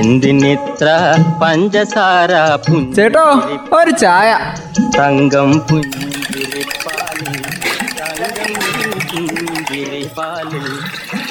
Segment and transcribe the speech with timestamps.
[0.00, 0.88] എന്തിനിത്ര
[1.42, 2.32] പഞ്ചസാര
[2.96, 3.26] ചേട്ടോ
[3.78, 4.30] ഒരു ചായ.
[4.98, 7.36] തങ്കം പുഞ്ചിരിപ്പാലിൽ
[8.00, 8.52] തങ്കം
[9.10, 10.66] പുഞ്ചിരിപ്പാലിൽ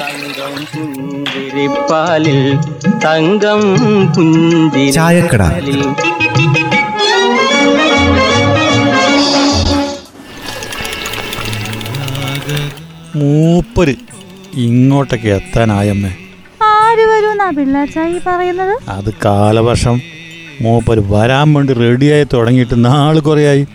[0.02, 2.40] തങ്കം പുഞ്ചിരിപ്പാലിൽ
[3.06, 3.62] തങ്കം
[4.94, 5.42] ചായക്കട.
[5.42, 5.82] പുഞ്ചിരിപ്പാലിൽ
[13.16, 13.94] മൂപ്പര്
[14.54, 16.12] ഇങ്ങോട്ടൊക്കെ എത്താനായമ്മേ.
[16.92, 18.90] ആര് വരുമെന്നാ പിള്ളാച്ചായി പറയുന്നത്?
[18.90, 20.02] അത് കാലവർഷം
[20.62, 23.68] മൂപ്പര് വരാൻ വേണ്ടി റെഡിയായി തുടങ്ങിയിട്ട് നാൾ കുറേയായി.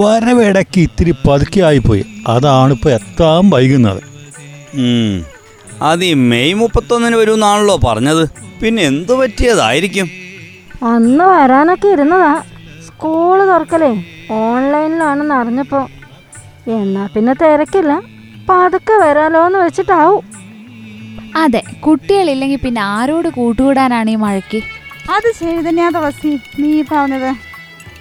[0.00, 2.04] വരവിടയ്ക്ക് ഇത്തിരി പതുക്കെ ആയിപ്പോയി.
[2.28, 4.02] അതാണ് ഇപ്പോൾ എത്താൻ വൈകുന്നത്.
[5.82, 8.28] അത് ഈ മെയ് മുപ്പത്തൊന്നിന് വരുമെന്നാണല്ലോ പറഞ്ഞത്.
[8.62, 10.08] പിന്നെ എന്തു പറ്റിയതായിരിക്കും?
[10.82, 12.42] അന്ന് വരാനൊക്കെ ഇരുന്നതാ.
[12.86, 15.88] സ്കൂൾ തുറക്കലേ ഓൺലൈനിലാണെന്ന് അറിഞ്ഞപ്പോ.
[16.68, 18.02] എന്നാ പിന്നെ തിരക്കില്ല.
[18.48, 20.37] പതുക്കെ വരാലോന്ന് വെച്ചിട്ടാവും.
[21.34, 24.60] അതെ കുട്ടികളില്ലെങ്കിൽ പിന്നെ ആരോട് കൂട്ടുകൂടാനാണ് ഈ മഴയ്ക്ക്?
[25.10, 27.30] അത് ശരി തന്നെയാ തുളസി നീ പറഞ്ഞത്.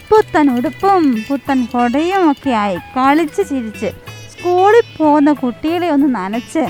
[0.09, 3.89] പുത്തൻ ഉടുപ്പും പുത്തൻ കൊടയും ഒക്കെ ആയി കളിച്ച് ചിരിച്ച്
[4.31, 6.64] സ്കൂളിൽ പോകുന്ന കുട്ടികളെ ഒന്ന് നനച്ച്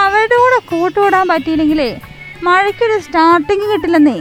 [0.00, 1.90] അവരുടെ കൂടെ കൂട്ടുകൂടാൻ പറ്റിയില്ലെങ്കിലേ
[2.42, 4.18] മഴയ്ക്കൊരു സ്റ്റാർട്ടിങ് കിട്ടില്ലെന്നേ.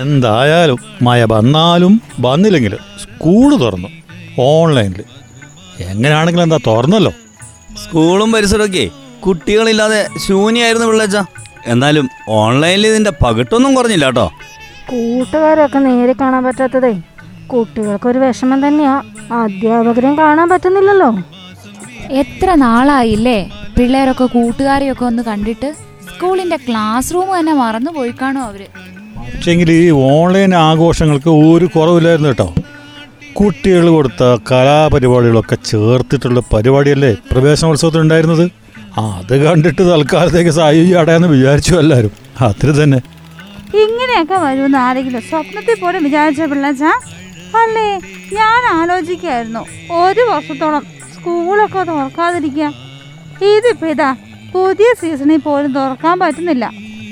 [0.00, 3.88] എന്തായാലും മഴ വന്നാലും വന്നില്ലെങ്കിലും സ്കൂൾ തുറന്നു
[4.40, 5.02] ഓൺലൈനിൽ
[5.90, 7.12] എങ്ങനെയാണെങ്കിലും എന്താ തുറന്നല്ലോ?
[7.82, 8.84] സ്കൂളും പരിസരമൊക്കെ
[9.24, 11.18] കുട്ടികളില്ലാതെ ശൂന്യായിരുന്നു പിള്ളേച്ച.
[11.66, 14.26] എന്നാലും ഓൺലൈനിൽ ഇതിന്റെ പകിട്ടൊന്നും കുറഞ്ഞില്ല കേട്ടോ.
[14.90, 16.92] കൂട്ടുകാരൊക്കെ നേരെ കാണാൻ പറ്റാത്തതേ
[17.52, 18.94] കുട്ടികൾക്കൊരു വിഷമം തന്നെയാ.
[19.32, 21.10] അധ്യാപകരെയും കാണാൻ പറ്റുന്നില്ലല്ലോ.
[22.22, 23.38] എത്ര നാളായില്ലേ
[23.76, 25.68] പിള്ളേരൊക്കെ കൂട്ടുകാരെയൊക്കെ ഒന്ന് കണ്ടിട്ട്
[26.08, 28.62] സ്കൂളിന്റെ ക്ലാസ് റൂം തന്നെ മറന്നു പോയി കാണും അവർ.
[29.34, 32.48] പക്ഷേങ്കിൽ ഈ ഓൺലൈൻ ആഘോഷങ്ങൾക്ക് ഒരു കുറവില്ലായിരുന്നു കേട്ടോ.
[33.38, 38.44] കുട്ടികൾ കൊടുത്ത കലാപരിപാടികളൊക്കെ ചേർത്തിട്ടുള്ള പരിപാടിയല്ലേ പ്രവേശനോത്സവത്തിൽ ഉണ്ടായിരുന്നത്
[39.00, 42.12] ആ അത് കണ്ടിട്ട് തൽക്കാലത്തേക്ക് സായുജി അടയാന്ന് വിചാരിച്ചു എല്ലാവരും
[42.46, 42.98] അത്ര തന്നെ.
[43.82, 46.84] ഇങ്ങനെയൊക്കെ വരുമെന്ന് ആരെങ്കിലും സ്വപ്നത്തിൽ പോലും വിചാരിച്ച പിള്ളേച്ച?
[47.62, 47.86] അല്ലേ
[48.38, 49.62] ഞാൻ ആലോചിക്കായിരുന്നു.
[50.02, 50.84] ഒരു വർഷത്തോളം
[51.14, 52.68] സ്കൂളൊക്കെ തുറക്കാതിരിക്കുക
[53.50, 54.10] ഇതിപ്പോ ഇതാ
[54.54, 56.64] പുതിയ സീസണിൽ പോലും തുറക്കാൻ പറ്റുന്നില്ല.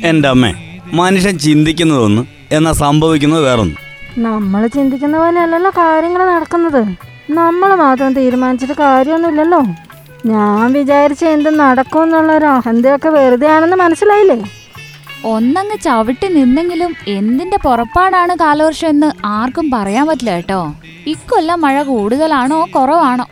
[0.05, 0.53] എന്റെ അമ്മേ
[1.01, 2.23] മനുഷ്യൻ ചിന്തിക്കുന്നതൊന്ന്
[2.57, 3.77] എന്നാ സംഭവിക്കുന്നത് വേറൊന്ന്.
[4.19, 6.83] നമ്മൾ ചിന്തിക്കുന്ന പോലെ അല്ലല്ലോ കാര്യങ്ങൾ നടക്കുന്നത്.
[7.31, 9.61] നമ്മൾ മാത്രം തീരുമാനിച്ചിട്ട് കാര്യമൊന്നുമില്ലല്ലോ.
[10.27, 14.45] ഞാൻ വിചാരിച്ച എന്ത് നടക്കും എന്നുള്ളൊരു അഹന്തയൊക്കെ വെറുതെ ആണെന്ന് മനസ്സിലായില്ലേ?
[15.25, 20.75] ഒന്നങ്ങ് ചവിട്ടി നിന്നെങ്കിലും എന്തിന്റെ പുറപ്പാടാണ് കാലവർഷം എന്ന് ആർക്കും പറയാൻ പറ്റില്ല കേട്ടോ.
[21.07, 23.27] ഇക്കൊല്ലം മഴ കൂടുതലാണോ കുറവാണോ?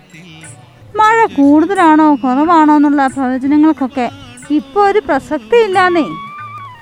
[0.96, 4.10] മഴ കൂടുതലാണോ കുറവാണോ എന്നുള്ള പ്രവചനങ്ങൾക്കൊക്കെ
[4.50, 6.04] ഇപ്പോൾ ഒരു പ്രസക്തി ഇല്ലാന്നേ.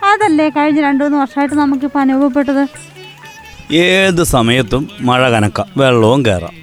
[0.04, 2.66] അതല്ലേ കഴിഞ്ഞ രണ്ടു മൂന്ന് വർഷമായിട്ട് നമുക്കിപ്പോൾ അനുഭവപ്പെട്ടത്?
[3.72, 6.54] ഏത് സമയത്തും മഴ കനക്കാം വെള്ളവും കയറാം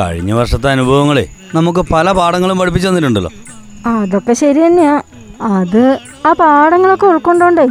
[0.00, 3.30] കഴിഞ്ഞ വർഷത്തെ അനുഭവങ്ങളെ നമുക്ക് പല പാഠങ്ങളും പഠിപ്പിച്ചു തന്നിട്ടുണ്ടല്ലോ.
[3.86, 5.02] അതൊക്കെ ശരി തന്നെയാ.
[5.42, 7.66] അത് ആ പാടങ്ങളൊക്കെ ഉൾക്കൊണ്ടോണ്ടേ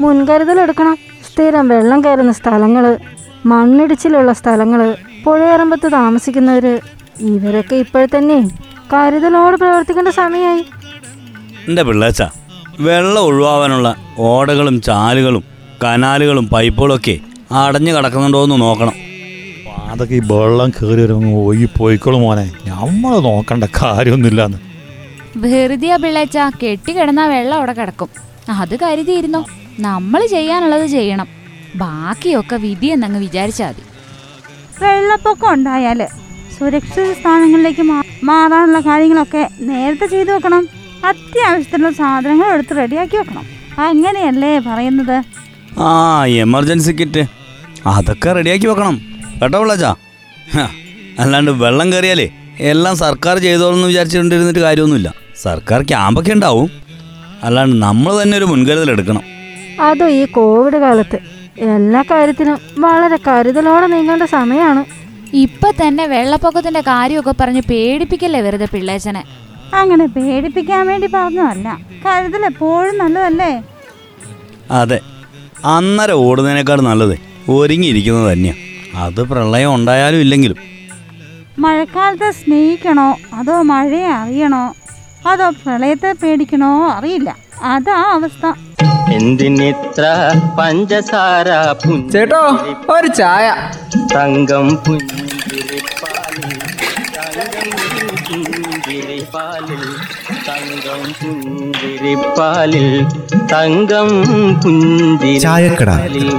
[0.00, 0.96] മുൻകരുതൽ എടുക്കണം.
[1.32, 2.98] സ്ഥിരം വെള്ളം കയറുന്ന സ്ഥലങ്ങൾ
[3.46, 6.80] മണ്ണിടിച്ചിലുള്ള സ്ഥലങ്ങൾ പുഴയറമ്പത്ത് താമസിക്കുന്നവര്
[7.20, 8.38] ഇവരൊക്കെ ഇപ്പോഴത്തന്നെ
[8.94, 10.64] കരുതലോട് പ്രവർത്തിക്കേണ്ട സമയമായി
[11.68, 12.22] എന്റെ പിള്ളേച്ച
[12.80, 15.44] വെള്ളം ഒഴിവാകാനുള്ള ഓടകളും ചാലുകളും
[15.84, 17.18] കനാലുകളും പൈപ്പുകളൊക്കെ
[17.52, 19.05] അടഞ്ഞു കിടക്കുന്നുണ്ടോ എന്ന് നോക്കണം.
[19.86, 22.52] അതൊക്കെ ഈ വെള്ളം കയറി വരുമ്പോൾ ഒഴുകി പോയിക്കോളും മോനെ.
[22.66, 24.58] നമ്മൾ നോക്കണ്ട കാര്യമൊന്നുമില്ലാന്ന്.
[25.36, 28.08] വെറുതെ പിള്ളേച്ച കെട്ടിക്കിടന്നാ വെള്ളം അവിടെ കിടക്കും.
[28.48, 29.46] അത് കരുതിയിരുന്നോ?
[29.80, 31.28] നമ്മൾ ചെയ്യാനുള്ളത് ചെയ്യണം.
[31.76, 33.82] ബാക്കിയൊക്കെ വിധി എന്നങ്ങ് വിചാരിച്ചാൽ മതി.
[34.84, 36.08] വെള്ളപ്പൊക്കം ഉണ്ടായാൽ
[36.58, 37.82] സുരക്ഷിത സ്ഥാനങ്ങളിലേക്ക്
[38.24, 40.68] മാറാനുള്ള കാര്യങ്ങളൊക്കെ നേരത്തെ ചെയ്തു വെക്കണം.
[41.04, 43.44] അത്യാവശ്യത്തിനുള്ള സാധനങ്ങൾ എടുത്ത് റെഡിയാക്കി വെക്കണം.
[43.78, 45.22] അങ്ങനെയല്ലേ പറയുന്നത്?
[45.80, 47.24] ആ എമർജൻസി കിറ്റ്.
[47.86, 49.15] അതൊക്കെ റെഡിയാക്കി വെക്കണം.
[49.40, 49.90] കേട്ടോ പിള്ളച്ചാ?
[51.22, 52.26] അല്ലാണ്ട് വെള്ളം കയറിയാലേ
[52.70, 55.08] എല്ലാം സർക്കാർ ചെയ്തോളെന്ന് വിചാരിച്ചുകൊണ്ടിരുന്നിട്ട് കാര്യമൊന്നുമില്ല.
[55.44, 56.68] സർക്കാർ ക്യാമ്പൊക്കെ ഉണ്ടാവും.
[57.46, 59.24] അല്ലാണ്ട് നമ്മൾ തന്നെ ഒരു മുൻകരുതൽ എടുക്കണം.
[59.88, 61.18] അതോ ഈ കോവിഡ് കാലത്ത്
[61.74, 64.82] എല്ലാ കാര്യത്തിനും വളരെ കരുതലോടെ നീങ്ങേണ്ട സമയമാണ്
[65.44, 69.22] ഇപ്പൊ തന്നെ വെള്ളപ്പൊക്കത്തിന്റെ കാര്യമൊക്കെ പറഞ്ഞ് പേടിപ്പിക്കല്ലേ വെറുതെ പിള്ളേച്ചനെ?
[69.80, 71.68] അങ്ങനെ പേടിപ്പിക്കാൻ വേണ്ടി പറഞ്ഞതല്ല.
[72.06, 73.52] കരുതൽ എപ്പോഴും നല്ലതല്ലേ?
[74.80, 74.98] അതെ.
[75.74, 77.16] അന്നേരം ഓടുന്നതിനേക്കാൾ നല്ലത്
[77.56, 78.62] ഒരുങ്ങിയിരിക്കുന്നത് തന്നെയാണ്
[78.96, 80.56] അത് പ്രളയം ഉണ്ടായാലും ഇല്ലെങ്കിലും.
[81.58, 83.16] മഴക്കാലത്തെ സ്നേഹിക്കണോ?
[83.34, 84.74] അതോ മഴയെ അറിയണോ?
[85.28, 86.90] അതോ പ്രളയത്തെ പേടിക്കണോ?
[86.90, 87.36] അറിയില്ല.
[87.62, 88.52] അതാ അവസ്ഥ.
[89.12, 91.48] എന്തിനിത്ര പഞ്ചസാര
[92.12, 92.58] ചേട്ടോ
[92.90, 93.70] ഒരു ചായ.
[94.16, 96.56] തങ്കം പുഞ്ചിരിപ്പാലിൽ
[100.48, 103.06] തങ്കം പുഞ്ചിരിപ്പാലിൽ
[103.52, 104.08] തങ്കം
[104.62, 106.30] പുഞ്ചിരിപ്പാലിൽ